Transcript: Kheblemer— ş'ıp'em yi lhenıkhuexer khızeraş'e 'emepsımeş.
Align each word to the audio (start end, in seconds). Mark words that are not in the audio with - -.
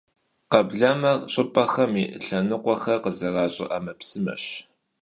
Kheblemer— 0.51 1.17
ş'ıp'em 1.31 1.93
yi 1.99 2.05
lhenıkhuexer 2.25 2.97
khızeraş'e 3.03 3.65
'emepsımeş. 3.69 4.43